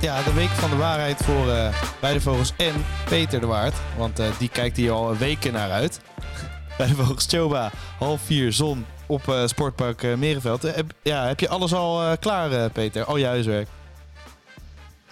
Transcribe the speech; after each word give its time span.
Ja, 0.00 0.22
de 0.22 0.32
week 0.32 0.48
van 0.48 0.70
de 0.70 0.76
waarheid 0.76 1.16
voor 1.16 1.46
uh, 1.46 1.74
Beide 2.00 2.20
Vogels 2.20 2.52
en 2.56 2.84
Peter 3.08 3.40
de 3.40 3.46
Waard. 3.46 3.74
Want 3.96 4.20
uh, 4.20 4.26
die 4.38 4.48
kijkt 4.48 4.76
hier 4.76 4.90
al 4.90 5.16
weken 5.16 5.52
naar 5.52 5.70
uit. 5.70 6.00
Beide 6.78 6.94
Vogels 6.94 7.26
Choba, 7.28 7.70
half 7.98 8.20
vier, 8.20 8.52
zon 8.52 8.86
op 9.06 9.26
uh, 9.26 9.46
Sportpark 9.46 10.16
Merenveld. 10.16 10.62
Heb, 10.62 10.92
ja, 11.02 11.26
heb 11.26 11.40
je 11.40 11.48
alles 11.48 11.74
al 11.74 12.18
klaar, 12.18 12.70
Peter? 12.70 13.04
Al 13.04 13.16
je 13.16 13.26
huiswerk? 13.26 13.68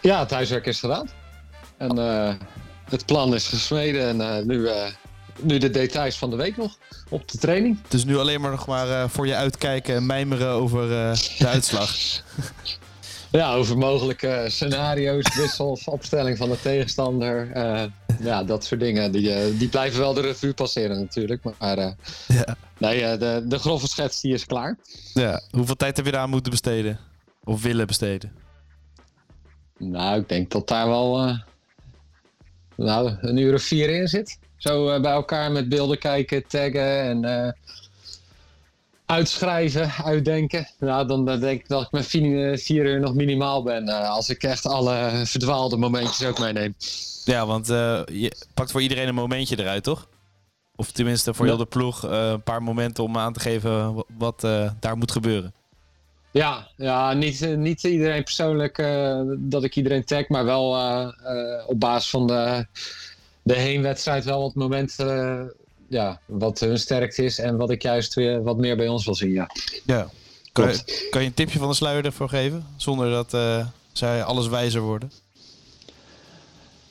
Ja, 0.01 0.19
het 0.19 0.31
huiswerk 0.31 0.67
is 0.67 0.81
gedaan. 0.81 1.09
En 1.77 1.97
het 2.85 3.07
plan 3.07 3.35
is 3.35 3.49
gesmeden. 3.49 4.21
En 4.21 4.47
nu, 4.47 4.69
nu 5.41 5.59
de 5.59 5.71
details 5.71 6.19
van 6.19 6.31
de 6.31 6.37
week 6.37 6.57
nog 6.57 6.77
op 7.09 7.31
de 7.31 7.39
training. 7.39 7.79
Dus 7.89 8.05
nu 8.05 8.19
alleen 8.19 8.41
maar 8.41 8.51
nog 8.51 8.67
maar 8.67 9.11
voor 9.11 9.27
je 9.27 9.35
uitkijken 9.35 9.95
en 9.95 10.07
mijmeren 10.07 10.49
over 10.49 10.89
de 10.89 11.47
uitslag. 11.47 11.91
Ja, 13.31 13.55
over 13.55 13.79
mogelijke 13.79 14.45
scenario's, 14.49 15.37
wissels, 15.41 15.85
opstelling 15.85 16.37
van 16.37 16.49
de 16.49 16.61
tegenstander. 16.61 17.57
Uh, 17.57 17.83
ja, 18.21 18.45
dat 18.45 18.65
soort 18.65 18.81
dingen. 18.81 19.13
Die, 19.13 19.51
uh, 19.51 19.59
die 19.59 19.69
blijven 19.69 20.01
wel 20.01 20.15
de 20.15 20.21
revue 20.21 20.55
passeren 20.55 20.99
natuurlijk. 21.01 21.43
Maar 21.59 21.79
uh, 21.79 21.91
ja. 22.29 22.57
nee, 22.79 23.17
de, 23.17 23.45
de 23.47 23.59
grove 23.59 23.89
schets 23.89 24.21
die 24.21 24.33
is 24.33 24.47
klaar. 24.47 24.79
Ja. 25.15 25.43
Hoeveel 25.51 25.77
tijd 25.77 25.97
heb 25.97 26.07
je 26.07 26.13
daar 26.13 26.29
moeten 26.29 26.51
besteden? 26.51 26.99
Of 27.45 27.63
willen 27.63 27.87
besteden? 27.87 28.33
Nou, 29.79 30.21
ik 30.21 30.29
denk 30.29 30.51
dat 30.51 30.69
daar 30.69 30.89
wel 30.89 31.39
nou, 32.77 33.17
een 33.21 33.37
uur 33.37 33.55
of 33.55 33.63
vier 33.63 33.91
in 33.91 34.09
zit. 34.09 34.39
Zo 34.57 35.01
bij 35.01 35.13
elkaar 35.13 35.53
met 35.53 35.69
beelden 35.69 35.99
kijken, 35.99 36.47
taggen 36.47 37.01
en 37.03 37.55
uitschrijven, 39.09 39.91
uitdenken. 40.05 40.69
Nou, 40.79 41.07
dan 41.07 41.25
denk 41.25 41.61
ik 41.61 41.69
dat 41.69 41.83
ik 41.83 41.91
met 41.91 42.07
vier 42.61 42.85
uur 42.85 43.01
nog 43.01 43.15
minimaal 43.15 43.63
ben. 43.63 43.89
Uh, 43.89 44.09
als 44.09 44.29
ik 44.29 44.43
echt 44.43 44.67
alle 44.67 45.23
verdwaalde 45.25 45.77
momentjes 45.77 46.29
ook 46.29 46.39
meeneem. 46.39 46.75
Ja, 47.25 47.47
want 47.47 47.71
uh, 47.71 48.01
je 48.07 48.33
pakt 48.55 48.71
voor 48.71 48.83
iedereen 48.83 49.09
een 49.09 49.15
momentje 49.15 49.59
eruit, 49.59 49.83
toch? 49.83 50.09
Of 50.77 50.91
tenminste 50.91 51.35
voor 51.35 51.47
heel 51.47 51.57
de 51.57 51.67
ploeg 51.67 52.05
uh, 52.05 52.29
een 52.31 52.43
paar 52.43 52.63
momenten 52.63 53.05
om 53.05 53.19
aan 53.19 53.33
te 53.33 53.41
geven 53.41 54.05
wat 54.19 54.41
daar 54.81 54.97
moet 54.97 55.13
gebeuren. 55.13 55.55
Ja, 56.31 56.69
ja 56.77 57.13
niet, 57.13 57.57
niet 57.57 57.85
iedereen 57.85 58.25
persoonlijk 58.25 58.77
dat 59.39 59.65
ik 59.65 59.77
iedereen 59.77 60.05
tag, 60.05 60.29
maar 60.29 60.45
wel 60.45 60.71
op 61.67 61.81
basis 61.81 62.11
van 62.11 62.27
de, 62.27 62.67
de 63.43 63.55
heenwedstrijd 63.55 64.25
wel 64.25 64.41
wat 64.41 64.55
momenten 64.55 65.53
ja, 65.89 66.21
wat 66.27 66.61
hun 66.61 66.79
sterkte 66.79 67.25
is 67.25 67.39
en 67.39 67.57
wat 67.57 67.71
ik 67.71 67.83
juist 67.83 68.15
weer 68.15 68.43
wat 68.43 68.57
meer 68.57 68.77
bij 68.77 68.89
ons 68.89 69.05
wil 69.05 69.15
zien. 69.15 69.33
Ja. 69.33 69.51
ja. 69.85 70.09
Kan, 70.53 70.69
je, 70.69 71.07
kan 71.11 71.21
je 71.21 71.27
een 71.27 71.35
tipje 71.35 71.59
van 71.59 71.69
de 71.69 71.75
sluier 71.75 72.05
ervoor 72.05 72.29
geven? 72.29 72.67
Zonder 72.77 73.11
dat 73.11 73.35
uh, 73.35 73.67
zij 73.93 74.25
alles 74.25 74.49
wijzer 74.49 74.81
worden? 74.81 75.13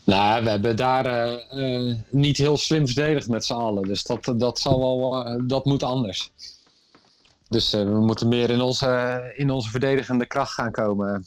Nou, 0.03 0.43
we 0.43 0.49
hebben 0.49 0.75
daar 0.75 1.05
uh, 1.05 1.87
uh, 1.87 1.95
niet 2.09 2.37
heel 2.37 2.57
slim 2.57 2.85
verdedigd 2.85 3.27
met 3.27 3.45
z'n 3.45 3.53
allen. 3.53 3.83
Dus 3.83 4.03
dat, 4.03 4.33
dat, 4.35 4.59
zal 4.59 4.79
wel, 4.79 5.41
dat 5.47 5.65
moet 5.65 5.83
anders. 5.83 6.31
Dus 7.49 7.71
we 7.71 7.99
moeten 7.99 8.27
meer 8.27 8.49
in 8.49 8.61
onze, 8.61 9.33
in 9.35 9.49
onze 9.49 9.69
verdedigende 9.69 10.25
kracht 10.25 10.53
gaan 10.53 10.71
komen. 10.71 11.25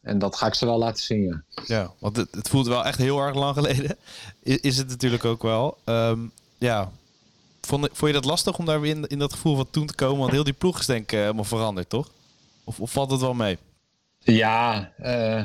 En 0.00 0.18
dat 0.18 0.36
ga 0.36 0.46
ik 0.46 0.54
ze 0.54 0.66
wel 0.66 0.78
laten 0.78 1.04
zien, 1.04 1.22
ja. 1.22 1.42
Ja, 1.66 1.92
want 1.98 2.16
het, 2.16 2.28
het 2.30 2.48
voelt 2.48 2.66
wel 2.66 2.84
echt 2.84 2.98
heel 2.98 3.18
erg 3.18 3.34
lang 3.34 3.54
geleden. 3.54 3.96
Is, 4.42 4.60
is 4.60 4.76
het 4.76 4.88
natuurlijk 4.88 5.24
ook 5.24 5.42
wel. 5.42 5.76
Um, 5.84 6.32
ja, 6.58 6.90
Vond, 7.64 7.88
vond 7.92 8.12
je 8.12 8.20
dat 8.20 8.24
lastig 8.24 8.58
om 8.58 8.64
daar 8.64 8.80
weer 8.80 8.96
in, 8.96 9.06
in 9.06 9.18
dat 9.18 9.32
gevoel 9.32 9.56
van 9.56 9.70
toen 9.70 9.86
te 9.86 9.94
komen? 9.94 10.18
Want 10.18 10.32
heel 10.32 10.44
die 10.44 10.52
ploeg 10.52 10.78
is 10.78 10.86
denk 10.86 11.02
ik 11.02 11.10
helemaal 11.18 11.44
veranderd, 11.44 11.88
toch? 11.88 12.08
Of, 12.64 12.80
of 12.80 12.90
valt 12.90 13.10
het 13.10 13.20
wel 13.20 13.34
mee? 13.34 13.58
Ja, 14.18 14.92
uh, 15.02 15.42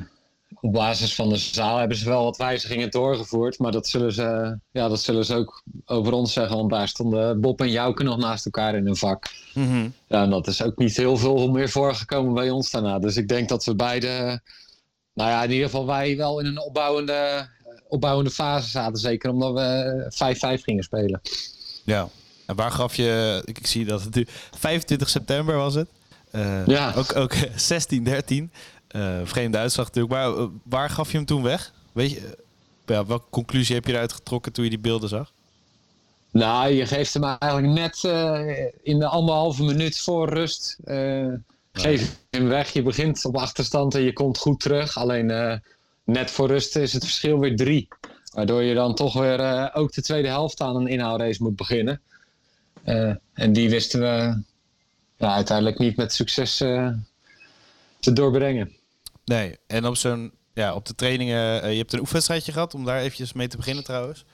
op 0.61 0.73
basis 0.73 1.16
van 1.16 1.30
de 1.30 1.38
zaal 1.38 1.78
hebben 1.78 1.98
ze 1.98 2.09
wel 2.09 2.23
wat 2.23 2.38
wijzigingen 2.38 2.92
doorgevoerd. 2.92 3.60
Maar 3.60 3.71
dat 3.71 3.88
zullen 3.88 4.14
ze, 4.14 4.58
ja, 4.71 4.88
dat 4.88 5.02
zullen 5.02 5.26
ze 5.26 5.36
ook 5.36 5.64
over 5.86 6.14
ons 6.14 6.33
zeggen. 6.33 6.58
Want 6.58 6.70
daar 6.70 6.88
stonden 6.88 7.42
Bob 7.42 7.61
en 7.61 7.71
Jouke 7.71 8.04
nog 8.04 8.17
naast 8.17 8.45
elkaar 8.45 8.76
in 8.76 8.86
hun 8.86 8.95
vak. 8.95 9.26
Mm 9.54 9.94
Ja, 10.08 10.23
en 10.23 10.30
dat 10.30 10.48
is 10.48 10.64
ook 10.64 10.77
niet 10.77 10.98
heel 10.98 11.17
veel 11.17 11.49
meer 11.49 11.70
voorgekomen 11.70 12.33
bij 12.33 12.49
ons 12.49 12.71
daarna. 12.71 12.99
Dus 12.99 13.17
ik 13.17 13.27
denk 13.27 13.49
dat 13.49 13.65
we 13.65 13.76
beide... 13.76 14.42
Nou 15.14 15.30
ja, 15.30 15.44
in 15.44 15.52
ieder 15.52 15.65
geval 15.65 15.86
wij 15.86 16.17
wel 16.17 16.39
in 16.39 16.45
een 16.45 16.61
opbouwende, 16.61 17.49
opbouwende 17.88 18.32
fase 18.32 18.70
zaten. 18.70 18.99
Zeker 18.99 19.32
omdat 19.32 19.54
we 19.54 20.58
5-5 20.60 20.64
gingen 20.64 20.83
spelen. 20.83 21.21
Ja. 21.89 22.10
En 22.45 22.55
waar 22.55 22.72
gaf 22.72 22.95
je, 22.95 23.42
ik, 23.45 23.58
ik 23.58 23.67
zie 23.67 23.86
dat 23.86 24.04
het 24.04 24.16
nu 24.16 24.27
25 24.58 25.10
september 25.10 25.55
was 25.55 25.76
het. 25.76 25.89
Uh, 26.32 26.66
ja. 26.66 26.94
Ook, 26.95 27.16
ook 27.16 27.33
16, 27.55 28.04
13. 28.04 28.52
Uh, 28.95 29.20
vreemde 29.23 29.58
uitslag 29.58 29.86
natuurlijk. 29.86 30.14
Maar 30.14 30.30
uh, 30.30 30.48
waar 30.64 30.89
gaf 30.89 31.11
je 31.11 31.17
hem 31.17 31.26
toen 31.26 31.44
weg? 31.44 31.73
Weet 31.92 32.11
je, 32.11 32.38
ja, 32.86 33.05
welke 33.05 33.30
conclusie 33.30 33.76
heb 33.76 33.86
je 33.86 33.92
eruit 33.92 34.14
getrokken 34.14 34.52
toen 34.52 34.64
je 34.64 34.70
die 34.70 34.80
beelden 34.80 35.10
zag? 35.10 35.32
Nou, 36.32 36.72
je 36.72 36.86
geeft 36.86 37.14
hem 37.14 37.23
eigenlijk 37.23 37.73
net 37.73 38.04
in 38.83 39.00
de 39.00 39.08
anderhalve 39.08 39.64
minuut 39.64 40.00
voor 40.00 40.30
rust. 40.30 40.77
geef 41.71 42.17
hem 42.30 42.48
weg. 42.48 42.73
Je 42.73 42.82
begint 42.82 43.26
op 43.26 43.38
achterstand 43.38 43.95
en 43.95 44.02
je 44.02 44.14
komt 44.14 44.38
goed 44.38 44.60
terug. 44.60 44.98
Alleen 44.98 45.61
net 46.04 46.32
voor 46.32 46.48
rust 46.48 46.76
is 46.76 46.94
het 46.94 47.04
verschil 47.04 47.39
weer 47.39 47.56
drie. 47.56 47.88
Waardoor 48.32 48.64
je 48.64 48.73
dan 48.73 48.95
toch 48.95 49.14
weer 49.14 49.40
uh, 49.40 49.67
ook 49.73 49.92
de 49.92 50.02
tweede 50.02 50.28
helft 50.28 50.62
aan 50.62 50.76
een 50.76 50.88
inhaalrace 50.88 51.44
moet 51.44 51.56
beginnen. 51.56 52.02
Uh, 52.86 53.16
en 53.34 53.54
die 53.54 53.70
wisten 53.70 54.00
we 54.00 54.42
ja, 55.17 55.34
uiteindelijk 55.34 55.78
niet 55.78 55.95
met 55.95 56.14
succes 56.14 56.62
uh, 56.62 56.92
te 58.00 58.14
doorbrengen. 58.14 58.76
Nee, 59.26 59.58
en 59.68 59.86
op 59.86 59.95
zo'n 59.95 60.32
ja, 60.54 60.73
op 60.73 60.86
de 60.86 60.95
trainingen, 60.95 61.72
je 61.72 61.78
hebt 61.78 61.94
een 61.94 62.00
oefenwedstrijdje 62.00 62.52
gehad, 62.52 62.73
om 62.73 62.86
daar 62.86 63.00
eventjes 63.00 63.34
mee 63.34 63.48
te 63.48 63.58
beginnen 63.58 63.84
trouwens. 63.84 64.26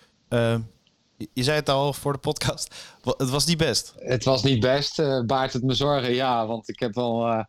je 1.33 1.43
zei 1.43 1.55
het 1.55 1.69
al 1.69 1.93
voor 1.93 2.13
de 2.13 2.19
podcast, 2.19 2.75
het 3.03 3.29
was 3.29 3.45
niet 3.45 3.57
best. 3.57 3.93
Het 3.97 4.23
was 4.23 4.43
niet 4.43 4.59
best, 4.59 4.95
baart 5.25 5.53
het 5.53 5.63
me 5.63 5.73
zorgen, 5.73 6.13
ja, 6.13 6.47
want 6.47 6.69
ik 6.69 6.79
heb 6.79 6.95
wel 6.95 7.45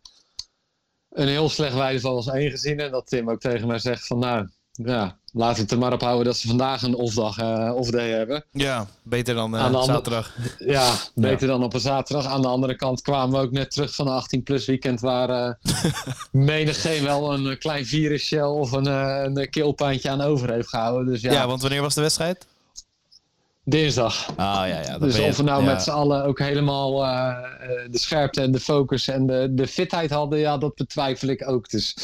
een 1.17 1.29
heel 1.29 1.49
slecht 1.49 1.75
Weidevals 1.75 2.27
1 2.27 2.51
gezien. 2.51 2.81
En 2.81 2.91
dat 2.91 3.07
Tim 3.07 3.31
ook 3.31 3.41
tegen 3.41 3.67
mij 3.67 3.79
zegt 3.79 4.07
van 4.07 4.19
nou, 4.19 4.49
ja, 4.85 5.17
laten 5.33 5.57
we 5.57 5.63
het 5.63 5.71
er 5.71 5.79
maar 5.79 5.93
op 5.93 6.01
houden 6.01 6.25
dat 6.25 6.37
ze 6.37 6.47
vandaag 6.47 6.83
een 6.83 6.95
off-dag, 6.95 7.41
uh, 7.41 7.73
off-day 7.75 8.11
hebben. 8.11 8.45
Ja, 8.51 8.87
beter 9.03 9.35
dan 9.35 9.55
uh, 9.55 9.83
zaterdag. 9.83 10.35
Ja, 10.59 10.95
beter 11.15 11.49
dan 11.49 11.63
op 11.63 11.75
een 11.75 11.81
zaterdag. 11.81 12.27
Aan 12.27 12.43
de 12.43 12.49
andere 12.49 12.77
kant 12.77 13.03
kwamen 13.03 13.41
we 13.41 13.47
ook 13.47 13.53
net 13.53 13.71
terug 13.71 13.95
van 13.95 14.09
een 14.09 14.23
18-plus 14.23 14.67
weekend... 14.67 15.01
waar 15.01 15.31
uh, 15.47 15.73
menigeen 16.31 17.05
wel 17.05 17.35
een 17.35 17.59
klein 17.59 17.87
virusshell 17.87 18.41
of 18.43 18.73
een, 18.73 18.87
een 18.87 19.51
keelpijntje 19.51 20.11
aan 20.11 20.21
over 20.21 20.53
heeft 20.53 20.69
gehouden. 20.69 21.13
Dus, 21.13 21.21
ja. 21.21 21.33
ja, 21.33 21.47
want 21.47 21.61
wanneer 21.61 21.83
was 21.83 21.95
de 21.95 22.01
wedstrijd? 22.01 22.47
Dinsdag. 23.65 24.29
Ah, 24.37 24.37
ja, 24.69 24.81
ja, 24.81 24.99
dus 24.99 25.19
of 25.19 25.37
we 25.37 25.43
nou 25.43 25.65
met 25.65 25.83
z'n 25.83 25.91
allen 25.91 26.25
ook 26.25 26.39
helemaal 26.39 26.97
de 27.91 27.99
scherpte 27.99 28.41
en 28.41 28.53
de 28.53 28.61
focus 28.61 29.09
en 29.09 29.27
de, 29.27 29.49
de 29.51 29.67
fitheid 29.67 30.11
hadden... 30.11 30.39
ja, 30.39 30.59
dat 30.59 30.75
betwijfel 30.75 31.29
ik 31.29 31.49
ook. 31.49 31.71
Dus 31.71 31.95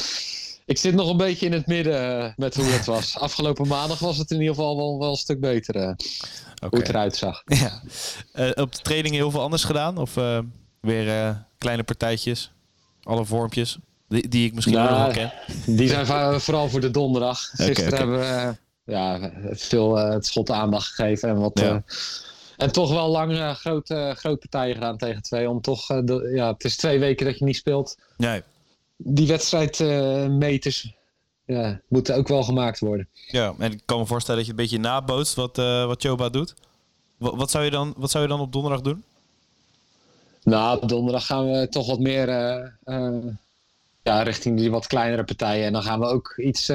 ik 0.67 0.79
zit 0.79 0.95
nog 0.95 1.11
een 1.11 1.17
beetje 1.17 1.47
in 1.47 1.53
het 1.53 1.67
midden 1.67 2.25
eh, 2.25 2.33
met 2.37 2.55
hoe 2.55 2.65
het 2.65 2.85
was. 2.85 3.19
Afgelopen 3.19 3.69
maandag 3.69 3.99
was 3.99 4.19
het 4.19 4.31
in 4.31 4.41
ieder 4.41 4.55
geval 4.55 4.77
wel, 4.77 4.99
wel 4.99 5.11
een 5.11 5.17
stuk 5.17 5.41
beter. 5.41 5.77
Uh, 5.77 5.93
Hoe 6.69 6.79
het 6.79 6.89
eruit 6.89 7.17
zag. 7.17 7.43
Ja. 7.47 7.83
Uh, 8.35 8.51
op 8.55 8.75
de 8.75 8.83
training 8.83 9.15
heel 9.15 9.31
veel 9.31 9.41
anders 9.41 9.65
gedaan? 9.65 9.99
Of 9.99 10.15
weer 10.81 11.37
kleine 11.59 11.83
partijtjes? 11.83 12.53
Alle 13.03 13.25
vormpjes? 13.25 13.79
Die, 14.09 14.29
die 14.29 14.47
ik 14.47 14.55
misschien 14.55 14.77
nou, 14.77 15.05
nog 15.05 15.13
ken? 15.13 15.33
Die 15.67 15.89
zijn 15.89 16.41
vooral 16.41 16.69
voor 16.69 16.81
de 16.81 16.91
donderdag. 16.91 17.51
Gisteren 17.53 17.99
hebben 17.99 18.19
we 18.19 18.57
ja, 18.85 19.33
veel 19.51 19.97
het 19.97 20.27
schot 20.27 20.51
aandacht 20.51 20.87
gegeven. 20.87 21.29
En 21.29 21.39
wat... 21.39 21.83
En 22.57 22.73
toch 22.73 22.91
wel 22.91 23.09
lang 23.09 23.57
grote, 23.57 24.15
grote 24.17 24.49
partijen 24.49 24.75
gedaan 24.75 24.97
tegen 24.97 25.23
twee. 25.23 25.49
Om 25.49 25.61
toch, 25.61 25.89
ja, 26.35 26.53
het 26.53 26.65
is 26.65 26.77
twee 26.77 26.99
weken 26.99 27.27
dat 27.27 27.39
je 27.39 27.45
niet 27.45 27.57
speelt. 27.57 27.97
Nee 28.17 28.43
die 29.05 29.27
wedstrijdmeters 29.27 30.95
ja, 31.45 31.81
moeten 31.89 32.17
ook 32.17 32.29
wel 32.29 32.43
gemaakt 32.43 32.79
worden. 32.79 33.09
Ja, 33.27 33.55
en 33.59 33.73
ik 33.73 33.83
kan 33.85 33.99
me 33.99 34.07
voorstellen 34.07 34.37
dat 34.37 34.47
je 34.47 34.53
een 34.57 34.63
beetje 34.63 34.79
nabootst 34.79 35.35
wat, 35.35 35.59
uh, 35.59 35.87
wat 35.87 36.03
Choba 36.03 36.29
doet. 36.29 36.55
Wat, 37.17 37.35
wat, 37.35 37.51
zou 37.51 37.65
je 37.65 37.71
dan, 37.71 37.95
wat 37.97 38.11
zou 38.11 38.23
je 38.23 38.29
dan 38.29 38.41
op 38.41 38.53
donderdag 38.53 38.81
doen? 38.81 39.05
Nou, 40.43 40.81
op 40.83 40.89
donderdag 40.89 41.27
gaan 41.27 41.51
we 41.51 41.69
toch 41.69 41.87
wat 41.87 42.01
meer 42.01 42.29
uh, 42.85 43.27
ja, 44.03 44.23
richting 44.23 44.59
die 44.59 44.71
wat 44.71 44.87
kleinere 44.87 45.25
partijen. 45.25 45.67
En 45.67 45.73
dan 45.73 45.83
gaan 45.83 46.01
we 46.01 46.07
ook 46.07 46.35
iets, 46.37 46.69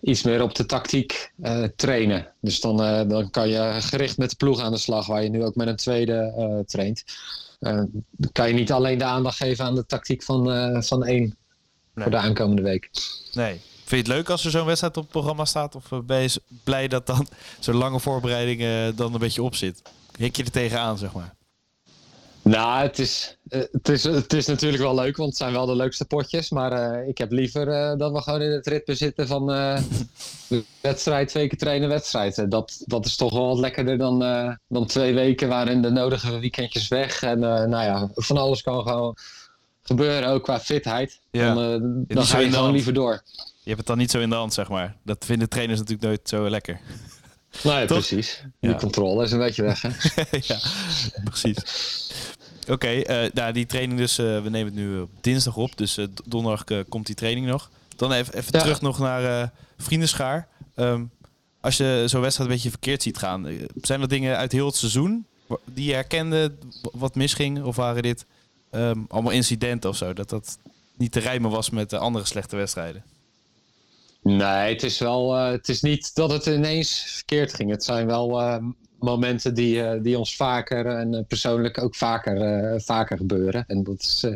iets 0.00 0.22
meer 0.22 0.42
op 0.42 0.54
de 0.54 0.66
tactiek 0.66 1.32
trainen. 1.76 2.32
Dus 2.40 2.60
dan, 2.60 2.76
dan 3.08 3.30
kan 3.30 3.48
je 3.48 3.76
gericht 3.80 4.18
met 4.18 4.30
de 4.30 4.36
ploeg 4.36 4.60
aan 4.60 4.72
de 4.72 4.78
slag, 4.78 5.06
waar 5.06 5.22
je 5.22 5.28
nu 5.28 5.44
ook 5.44 5.54
met 5.54 5.68
een 5.68 5.76
tweede 5.76 6.64
traint. 6.66 7.04
Kan 8.32 8.48
je 8.48 8.54
niet 8.54 8.72
alleen 8.72 8.98
de 8.98 9.04
aandacht 9.04 9.36
geven 9.36 9.64
aan 9.64 9.74
de 9.74 9.86
tactiek 9.86 10.22
van, 10.22 10.44
van 10.84 11.04
één 11.04 11.36
voor 11.94 12.10
de 12.10 12.16
aankomende 12.16 12.62
week. 12.62 12.90
Nee. 13.32 13.60
Vind 13.88 14.06
je 14.06 14.12
het 14.12 14.18
leuk 14.18 14.30
als 14.30 14.44
er 14.44 14.50
zo'n 14.50 14.66
wedstrijd 14.66 14.96
op 14.96 15.02
het 15.02 15.12
programma 15.12 15.44
staat? 15.44 15.74
Of 15.74 15.92
eh, 15.92 15.98
ben 15.98 16.22
je 16.22 16.40
blij 16.64 16.88
dat 16.88 17.06
dan 17.06 17.28
zo'n 17.60 17.74
lange 17.74 18.00
voorbereiding 18.00 18.94
dan 18.94 19.12
een 19.14 19.20
beetje 19.20 19.42
op 19.42 19.54
zit? 19.54 19.82
Hik 20.16 20.36
je 20.36 20.44
er 20.44 20.50
tegenaan, 20.50 20.98
zeg 20.98 21.12
maar? 21.12 21.34
Nou, 22.48 22.82
het 22.82 22.98
is, 22.98 23.38
eh, 23.48 23.60
het, 23.72 23.88
is, 23.88 24.04
het 24.04 24.32
is 24.32 24.46
natuurlijk 24.46 24.82
wel 24.82 24.94
leuk, 24.94 25.16
want 25.16 25.28
het 25.28 25.38
zijn 25.38 25.52
wel 25.52 25.66
de 25.66 25.76
leukste 25.76 26.04
potjes. 26.04 26.50
Maar 26.50 27.00
uh, 27.00 27.08
ik 27.08 27.18
heb 27.18 27.32
liever 27.32 27.68
uh, 27.68 27.98
dat 27.98 28.12
we 28.12 28.22
gewoon 28.22 28.42
in 28.42 28.50
het 28.50 28.66
ritme 28.66 28.94
zitten 28.94 29.26
van 29.26 29.54
uh, 29.54 29.80
wedstrijd, 30.80 31.28
twee 31.28 31.48
keer 31.48 31.58
trainen, 31.58 31.88
wedstrijd. 31.88 32.50
Dat, 32.50 32.82
dat 32.84 33.06
is 33.06 33.16
toch 33.16 33.32
wel 33.32 33.46
wat 33.46 33.58
lekkerder 33.58 33.98
dan, 33.98 34.18
dan 34.68 34.86
twee 34.86 35.14
weken 35.14 35.48
waarin 35.48 35.82
de 35.82 35.90
nodige 35.90 36.38
weekendjes 36.38 36.88
weg. 36.88 37.22
En 37.22 37.38
nou 37.38 37.70
ja, 37.70 38.10
van 38.14 38.36
alles 38.36 38.62
kan 38.62 38.82
gewoon 38.82 39.16
gebeuren, 39.82 40.28
ook 40.28 40.42
qua 40.42 40.60
fitheid. 40.60 41.20
Ja. 41.30 41.54
Dan, 41.54 42.04
dan 42.06 42.24
ga 42.24 42.38
je 42.38 42.52
gewoon 42.52 42.72
liever 42.72 42.92
door. 42.92 43.22
Je 43.34 43.74
hebt 43.74 43.78
het 43.78 43.86
dan 43.86 43.98
niet 43.98 44.10
zo 44.10 44.20
in 44.20 44.30
de 44.30 44.36
hand, 44.36 44.54
zeg 44.54 44.68
maar. 44.68 44.96
Dat 45.02 45.24
vinden 45.24 45.48
trainers 45.48 45.78
natuurlijk 45.78 46.06
nooit 46.06 46.28
zo 46.28 46.50
lekker. 46.50 46.80
Nee, 47.62 47.86
precies. 47.86 48.42
Die 48.60 48.74
controle 48.74 49.24
is 49.24 49.32
een 49.32 49.38
beetje 49.38 49.62
weg, 49.62 49.82
hè? 49.82 49.88
ja, 50.40 50.58
precies. 51.24 51.56
Oké, 52.62 52.72
okay, 52.72 53.24
uh, 53.24 53.30
nou, 53.32 53.52
die 53.52 53.66
training 53.66 53.98
dus, 53.98 54.18
uh, 54.18 54.42
we 54.42 54.50
nemen 54.50 54.64
het 54.64 54.74
nu 54.74 55.00
op 55.00 55.10
dinsdag 55.20 55.56
op, 55.56 55.76
dus 55.76 55.98
uh, 55.98 56.06
donderdag 56.24 56.84
komt 56.88 57.06
die 57.06 57.14
training 57.14 57.46
nog. 57.46 57.70
Dan 57.96 58.12
even, 58.12 58.34
even 58.34 58.52
ja. 58.52 58.60
terug 58.60 58.80
nog 58.80 58.98
naar 58.98 59.52
Vriendenschaar. 59.76 60.48
Um, 60.76 61.10
als 61.60 61.76
je 61.76 62.04
zo'n 62.06 62.20
wedstrijd 62.20 62.50
een 62.50 62.54
beetje 62.54 62.70
verkeerd 62.70 63.02
ziet 63.02 63.18
gaan, 63.18 63.46
zijn 63.80 64.00
er 64.00 64.08
dingen 64.08 64.36
uit 64.36 64.52
heel 64.52 64.66
het 64.66 64.76
seizoen 64.76 65.26
die 65.64 65.84
je 65.84 65.94
herkende 65.94 66.52
wat 66.92 67.14
misging? 67.14 67.62
Of 67.62 67.76
waren 67.76 68.02
dit 68.02 68.26
um, 68.70 69.04
allemaal 69.08 69.32
incidenten 69.32 69.90
of 69.90 69.96
zo? 69.96 70.12
Dat 70.12 70.28
dat 70.28 70.58
niet 70.96 71.12
te 71.12 71.20
rijmen 71.20 71.50
was 71.50 71.70
met 71.70 71.90
de 71.90 71.98
andere 71.98 72.24
slechte 72.24 72.56
wedstrijden? 72.56 73.04
Nee, 74.22 74.72
het 74.72 74.82
is 74.82 74.98
wel. 74.98 75.34
het 75.34 75.68
is 75.68 75.82
niet 75.82 76.14
dat 76.14 76.30
het 76.30 76.46
ineens 76.46 77.00
verkeerd 77.00 77.54
ging. 77.54 77.70
Het 77.70 77.84
zijn 77.84 78.06
wel 78.06 78.60
momenten 78.98 79.54
die, 79.54 79.76
uh, 79.76 79.92
die 80.02 80.18
ons 80.18 80.36
vaker 80.36 80.86
en 80.86 81.24
persoonlijk 81.28 81.82
ook 81.82 81.94
vaker, 81.94 82.80
vaker 82.80 83.16
gebeuren. 83.16 83.64
En 83.66 83.84
dat 83.84 84.00
is 84.00 84.26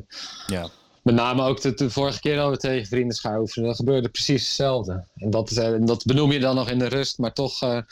ja. 0.47 0.69
met 1.03 1.15
name 1.15 1.43
ook 1.43 1.61
de, 1.61 1.75
de, 1.75 1.91
vorige 1.91 2.21
keer 2.21 2.37
dat 2.37 2.51
we 2.51 2.57
tegen 2.57 2.87
vrienden 2.87 3.17
schuiven. 3.17 3.63
Dat 3.63 3.77
gebeurde 3.77 4.09
precies 4.09 4.45
hetzelfde. 4.45 5.05
En 5.17 5.31
dat, 5.31 5.49
dat 5.81 6.05
benoem 6.05 6.33
je 6.33 6.41
dan 6.41 6.55
nog 6.55 6.71
in 6.71 6.79
de 6.79 6.89
rust, 6.89 7.19
maar 7.19 7.33
toch 7.33 7.83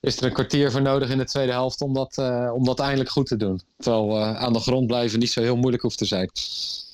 is 0.00 0.16
er 0.16 0.24
een 0.24 0.32
kwartier 0.32 0.70
voor 0.70 0.82
nodig 0.82 1.10
in 1.10 1.18
de 1.18 1.24
tweede 1.24 1.52
helft 1.52 1.80
om 1.80 1.94
dat, 1.94 2.18
om 2.54 2.64
dat 2.64 2.80
eindelijk 2.80 3.10
goed 3.10 3.26
te 3.26 3.36
doen. 3.36 3.60
Terwijl 3.78 4.18
aan 4.18 4.52
de 4.52 4.60
grond 4.60 4.86
blijven 4.86 5.18
niet 5.18 5.30
zo 5.30 5.40
heel 5.40 5.56
moeilijk 5.56 5.82
hoeft 5.82 5.98
te 5.98 6.04
zijn. 6.04 6.30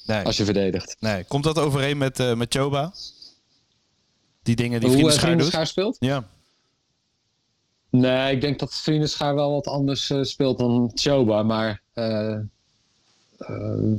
Nee. 0.06 0.25
Als 0.25 0.37
je 0.37 0.44
verdedigt. 0.44 0.96
Nee. 1.00 1.25
Komt 1.25 1.44
dat 1.44 1.58
overeen 1.58 1.99
met, 1.99 2.37
met 2.37 2.55
Choba? 2.55 2.93
Die 4.46 4.56
dingen 4.56 4.81
die 4.81 5.02
Hoe 5.02 5.12
Vriendenschaar 5.12 5.66
speelt? 5.66 5.96
Ja. 5.98 6.28
Nee, 7.90 8.34
ik 8.34 8.40
denk 8.40 8.58
dat 8.58 8.75
Vriendenschaar 8.75 9.34
wel 9.34 9.52
wat 9.52 9.66
anders 9.66 10.10
uh, 10.10 10.22
speelt 10.22 10.58
dan 10.58 10.90
Choba. 10.94 11.43
Maar 11.43 11.82
uh, 11.94 12.38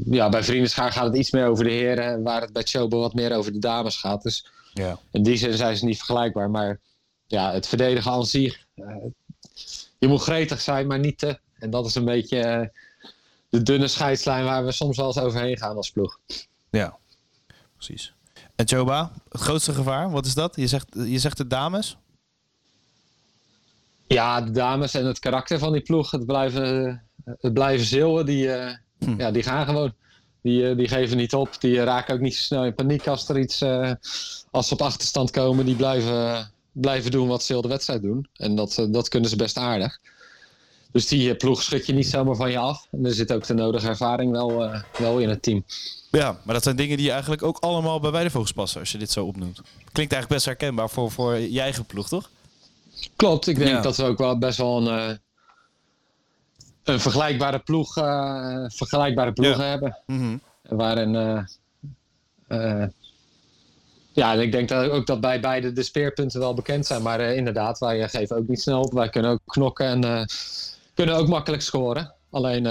ja, 0.05 0.29
bij 0.29 0.43
Vriendenschaar 0.43 0.91
gaat 0.91 1.05
het 1.05 1.15
iets 1.15 1.31
meer 1.31 1.47
over 1.47 1.63
de 1.63 1.71
heren. 1.71 2.23
Waar 2.23 2.41
het 2.41 2.53
bij 2.53 2.63
Choba 2.63 2.97
wat 2.97 3.13
meer 3.13 3.35
over 3.35 3.53
de 3.53 3.59
dames 3.59 3.97
gaat. 3.97 4.23
Dus 4.23 4.47
ja. 4.73 4.99
in 5.11 5.23
die 5.23 5.37
zin 5.37 5.53
zijn 5.53 5.77
ze 5.77 5.85
niet 5.85 5.97
vergelijkbaar. 5.97 6.49
Maar 6.49 6.79
ja, 7.25 7.53
het 7.53 7.67
verdedigen 7.67 8.11
aan 8.11 8.25
zich. 8.25 8.65
je 9.97 10.07
moet 10.07 10.21
gretig 10.21 10.61
zijn, 10.61 10.87
maar 10.87 10.99
niet 10.99 11.17
te. 11.17 11.39
En 11.59 11.69
dat 11.69 11.85
is 11.85 11.95
een 11.95 12.05
beetje 12.05 12.71
de 13.49 13.63
dunne 13.63 13.87
scheidslijn 13.87 14.45
waar 14.45 14.65
we 14.65 14.71
soms 14.71 14.97
wel 14.97 15.07
eens 15.07 15.19
overheen 15.19 15.57
gaan 15.57 15.75
als 15.75 15.91
ploeg. 15.91 16.19
Ja, 16.69 16.97
precies. 17.75 18.15
En 18.57 18.67
Choba, 18.67 19.11
het 19.29 19.41
grootste 19.41 19.73
gevaar, 19.73 20.11
wat 20.11 20.25
is 20.25 20.33
dat? 20.33 20.55
Je 20.55 20.67
zegt, 20.67 20.87
je 20.93 21.19
zegt 21.19 21.37
de 21.37 21.47
dames? 21.47 21.97
Ja, 24.07 24.41
de 24.41 24.51
dames 24.51 24.93
en 24.93 25.05
het 25.05 25.19
karakter 25.19 25.59
van 25.59 25.71
die 25.71 25.81
ploeg, 25.81 26.11
het 26.11 26.25
blijven, 26.25 27.01
het 27.23 27.53
blijven 27.53 27.85
zeeuwen, 27.85 28.25
die, 28.25 28.45
uh, 28.45 28.73
ja, 29.17 29.31
die 29.31 29.43
gaan 29.43 29.65
gewoon. 29.65 29.93
Die, 30.41 30.61
uh, 30.61 30.77
die 30.77 30.87
geven 30.87 31.17
niet 31.17 31.33
op, 31.33 31.55
die 31.59 31.83
raken 31.83 32.13
ook 32.13 32.19
niet 32.19 32.35
zo 32.35 32.41
snel 32.41 32.65
in 32.65 32.75
paniek 32.75 33.07
als 33.07 33.29
er 33.29 33.39
iets, 33.39 33.61
uh, 33.61 33.91
als 34.51 34.67
ze 34.67 34.73
op 34.73 34.81
achterstand 34.81 35.31
komen. 35.31 35.65
Die 35.65 35.75
blijven, 35.75 36.51
blijven 36.71 37.11
doen 37.11 37.27
wat 37.27 37.43
ze 37.43 37.51
heel 37.51 37.61
de 37.61 37.67
wedstrijd 37.67 38.01
doen. 38.01 38.27
En 38.33 38.55
dat, 38.55 38.87
dat 38.89 39.07
kunnen 39.09 39.29
ze 39.29 39.35
best 39.35 39.57
aardig. 39.57 39.99
Dus 40.91 41.07
die 41.07 41.35
ploeg 41.35 41.63
schud 41.63 41.85
je 41.85 41.93
niet 41.93 42.07
zomaar 42.07 42.35
van 42.35 42.51
je 42.51 42.57
af. 42.57 42.87
En 42.91 43.05
er 43.05 43.13
zit 43.13 43.33
ook 43.33 43.45
de 43.45 43.53
nodige 43.53 43.87
ervaring 43.87 44.31
wel, 44.31 44.71
wel 44.97 45.19
in 45.19 45.29
het 45.29 45.41
team. 45.41 45.63
Ja, 46.11 46.39
maar 46.43 46.53
dat 46.53 46.63
zijn 46.63 46.75
dingen 46.75 46.97
die 46.97 47.11
eigenlijk 47.11 47.43
ook 47.43 47.57
allemaal 47.59 47.99
bij 47.99 48.11
Weidevogels 48.11 48.51
passen, 48.51 48.79
als 48.79 48.91
je 48.91 48.97
dit 48.97 49.11
zo 49.11 49.25
opnoemt. 49.25 49.61
Klinkt 49.91 50.13
eigenlijk 50.13 50.27
best 50.27 50.45
herkenbaar 50.45 50.89
voor, 50.89 51.11
voor 51.11 51.35
je 51.35 51.61
eigen 51.61 51.85
ploeg, 51.85 52.07
toch? 52.07 52.29
Klopt, 53.15 53.47
ik 53.47 53.57
denk 53.57 53.83
dat 53.83 53.97
we 53.97 54.03
ook 54.03 54.17
wel 54.17 54.37
best 54.37 54.57
wel 54.57 54.77
een, 54.77 55.09
uh, 55.09 55.15
een 56.83 56.99
vergelijkbare 56.99 57.59
ploeg, 57.59 57.97
uh, 57.97 58.65
vergelijkbare 58.67 59.33
ploegen 59.33 59.63
ja. 59.63 59.69
hebben. 59.69 59.97
Mm 60.05 60.17
-hmm. 60.17 60.41
Waarin, 60.77 61.13
uh, 62.47 62.83
ja, 64.11 64.33
ik 64.33 64.51
denk 64.51 64.69
dat 64.69 64.89
ook 64.89 65.07
dat 65.07 65.21
bij 65.21 65.39
beide 65.39 65.73
de 65.73 65.83
speerpunten 65.83 66.39
wel 66.39 66.53
bekend 66.53 66.85
zijn. 66.85 67.01
Maar 67.01 67.21
inderdaad, 67.21 67.79
wij 67.79 68.09
geven 68.09 68.37
ook 68.37 68.47
niet 68.47 68.61
snel 68.61 68.81
op. 68.81 68.93
Wij 68.93 69.09
kunnen 69.09 69.31
ook 69.31 69.41
knokken 69.45 69.85
en 69.85 70.27
kunnen 70.97 71.15
ook 71.15 71.27
makkelijk 71.27 71.61
scoren. 71.61 72.13
Alleen 72.29 72.63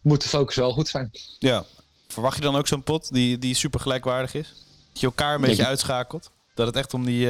moet 0.00 0.22
de 0.22 0.28
focus 0.28 0.56
wel 0.56 0.72
goed 0.72 0.88
zijn. 0.88 1.10
Ja, 1.38 1.64
verwacht 2.08 2.36
je 2.36 2.42
dan 2.42 2.56
ook 2.56 2.66
zo'n 2.66 2.82
pot 2.82 3.12
die, 3.12 3.38
die 3.38 3.54
super 3.54 3.80
gelijkwaardig 3.80 4.34
is? 4.34 4.48
Dat 4.92 5.00
je 5.00 5.06
elkaar 5.06 5.34
een 5.34 5.40
beetje 5.40 5.66
uitschakelt? 5.66 6.30
Dat 6.54 6.66
het 6.66 6.76
echt 6.76 6.94
om 6.94 7.04
die 7.04 7.28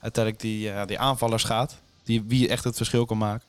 uiteindelijk 0.00 0.42
die, 0.42 0.68
uh, 0.68 0.86
die 0.86 0.98
aanvallers 0.98 1.44
gaat. 1.44 1.76
Die, 2.04 2.22
wie 2.26 2.48
echt 2.48 2.64
het 2.64 2.76
verschil 2.76 3.04
kan 3.04 3.18
maken. 3.18 3.46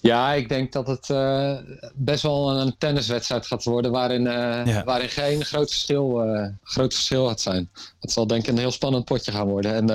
Ja, 0.00 0.32
ik 0.32 0.48
denk 0.48 0.72
dat 0.72 0.86
het 0.86 1.08
uh, 1.08 1.56
best 1.94 2.22
wel 2.22 2.50
een 2.50 2.78
tenniswedstrijd 2.78 3.46
gaat 3.46 3.64
worden 3.64 3.90
waarin, 3.90 4.22
ja. 4.22 4.84
waarin 4.84 5.08
geen 5.08 5.44
groot 5.44 5.68
verschil, 5.68 6.22
groot 6.62 6.94
verschil 6.94 7.26
gaat 7.26 7.40
zijn. 7.40 7.70
Het 8.00 8.12
zal 8.12 8.26
denk 8.26 8.42
ik 8.42 8.48
een 8.48 8.58
heel 8.58 8.70
spannend 8.70 9.04
potje 9.04 9.32
gaan 9.32 9.48
worden. 9.48 9.74
En 9.74 9.86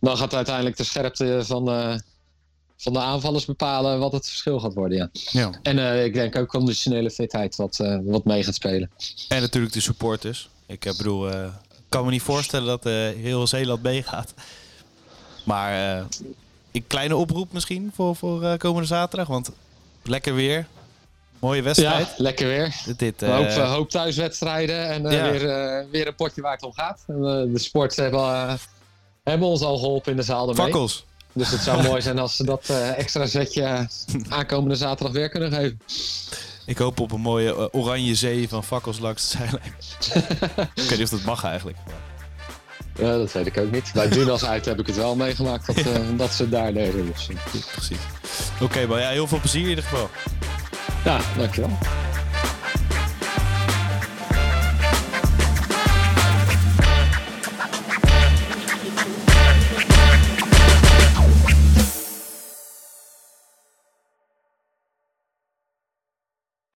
dan 0.00 0.16
gaat 0.16 0.34
uiteindelijk 0.34 0.76
de 0.76 0.84
scherpte 0.84 1.40
van, 1.44 1.64
van 2.82 2.92
de 2.92 2.98
aanvallers 2.98 3.44
bepalen 3.44 3.98
wat 3.98 4.12
het 4.12 4.28
verschil 4.28 4.60
gaat 4.60 4.74
worden. 4.74 4.98
Ja. 4.98 5.10
ja. 5.12 5.50
En 5.62 6.04
ik 6.04 6.14
denk 6.14 6.36
ook 6.36 6.48
conditionele 6.48 7.10
fitheid 7.10 7.56
wat, 7.56 7.76
wat 8.04 8.24
mee 8.24 8.44
gaat 8.44 8.54
spelen. 8.54 8.90
En 9.28 9.40
natuurlijk 9.40 9.72
de 9.72 9.80
supporters. 9.80 10.48
Ik 10.66 10.80
bedoel, 10.96 11.30
kan 11.92 12.04
me 12.04 12.10
niet 12.10 12.22
voorstellen 12.22 12.66
dat 12.66 12.86
uh, 12.86 12.92
heel 13.22 13.46
Zeeland 13.46 13.82
meegaat. 13.82 14.34
Maar 15.44 15.98
uh, 15.98 16.04
een 16.72 16.86
kleine 16.86 17.16
oproep 17.16 17.52
misschien 17.52 17.90
voor, 17.94 18.16
voor 18.16 18.42
uh, 18.42 18.56
komende 18.56 18.86
zaterdag. 18.86 19.28
Want 19.28 19.50
lekker 20.02 20.34
weer. 20.34 20.66
Mooie 21.38 21.62
wedstrijd. 21.62 22.06
Ja, 22.06 22.14
lekker 22.16 22.46
weer. 22.46 22.74
Dit, 22.96 23.20
hoop, 23.20 23.50
hoop 23.50 23.90
thuiswedstrijden 23.90 24.88
en 24.88 25.02
ja. 25.02 25.30
weer, 25.30 25.86
weer 25.90 26.06
een 26.06 26.14
potje 26.14 26.40
waar 26.40 26.52
het 26.52 26.62
om 26.62 26.72
gaat. 26.72 27.04
En, 27.06 27.20
de 27.52 27.58
sports 27.58 27.96
hebben, 27.96 28.58
hebben 29.22 29.48
ons 29.48 29.62
al 29.62 29.78
geholpen 29.78 30.10
in 30.10 30.16
de 30.16 30.22
zaal 30.22 30.48
ermee. 30.48 30.64
Fakkels. 30.64 31.04
Dus 31.32 31.50
het 31.50 31.60
zou 31.60 31.82
mooi 31.88 32.02
zijn 32.02 32.18
als 32.18 32.36
ze 32.36 32.44
dat 32.44 32.68
extra 32.96 33.26
zetje 33.26 33.88
aankomende 34.28 34.74
zaterdag 34.74 35.12
weer 35.12 35.28
kunnen 35.28 35.52
geven. 35.52 35.80
Ik 36.66 36.78
hoop 36.78 37.00
op 37.00 37.12
een 37.12 37.20
mooie 37.20 37.54
uh, 37.54 37.64
oranje 37.70 38.14
zee 38.14 38.48
van 38.48 38.64
fakkels 38.64 38.98
langs 38.98 39.30
de 39.30 39.38
zijlijn. 39.38 39.74
ik 40.84 40.88
weet 40.88 40.98
niet 40.98 41.02
of 41.02 41.10
dat 41.10 41.22
mag 41.22 41.44
eigenlijk. 41.44 41.76
Ja, 42.98 43.16
dat 43.16 43.32
weet 43.32 43.46
ik 43.46 43.58
ook 43.58 43.70
niet. 43.70 43.90
Bij 43.94 44.08
Dunas 44.08 44.44
uit 44.44 44.64
heb 44.64 44.80
ik 44.80 44.86
het 44.86 44.96
wel 44.96 45.16
meegemaakt 45.16 45.66
dat, 45.66 45.78
uh, 45.86 45.94
dat 46.16 46.32
ze 46.32 46.48
daar 46.48 46.72
deden. 46.72 47.06
Dus. 47.06 47.28
Precies. 47.72 47.98
Oké, 48.54 48.64
okay, 48.64 48.84
maar 48.84 49.00
ja, 49.00 49.08
heel 49.08 49.26
veel 49.26 49.40
plezier 49.40 49.62
in 49.62 49.68
ieder 49.68 49.84
geval. 49.84 50.10
Ja, 51.04 51.20
dankjewel. 51.36 51.78